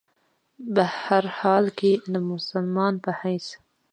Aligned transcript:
بهرحال 0.75 1.65
کۀ 1.79 1.91
د 2.11 2.13
مسلمان 2.31 2.93
پۀ 3.03 3.11
حېث 3.19 3.47